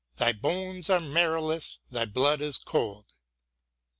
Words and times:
thy 0.15 0.31
bones 0.31 0.89
are 0.89 0.99
marrowless, 0.99 1.77
thy 1.91 2.05
blood 2.05 2.41
is 2.41 2.57
cold." 2.57 3.05